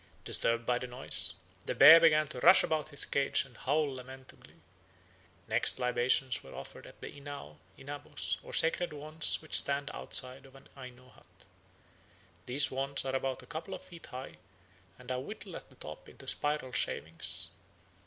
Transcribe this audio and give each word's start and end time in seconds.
Disturbed 0.23 0.65
by 0.65 0.79
the 0.79 0.87
noise, 0.87 1.35
the 1.67 1.75
bear 1.75 1.99
began 1.99 2.27
to 2.29 2.39
rush 2.39 2.63
about 2.63 2.89
his 2.89 3.05
cage 3.05 3.45
and 3.45 3.55
howl 3.55 3.87
lamentably. 3.93 4.55
Next 5.47 5.77
libations 5.77 6.43
were 6.43 6.55
offered 6.55 6.87
at 6.87 6.99
the 7.01 7.11
inao 7.11 7.57
(inabos) 7.77 8.37
or 8.41 8.51
sacred 8.51 8.93
wands 8.93 9.39
which 9.43 9.53
stand 9.59 9.91
outside 9.93 10.47
of 10.47 10.55
an 10.55 10.67
Aino 10.75 11.09
hut. 11.09 11.45
These 12.47 12.71
wands 12.71 13.05
are 13.05 13.15
about 13.15 13.43
a 13.43 13.45
couple 13.45 13.75
of 13.75 13.83
feet 13.83 14.07
high, 14.07 14.37
and 14.97 15.11
are 15.11 15.21
whittled 15.21 15.53
at 15.53 15.69
the 15.69 15.75
top 15.75 16.09
into 16.09 16.27
spiral 16.27 16.71
shavings. 16.71 17.49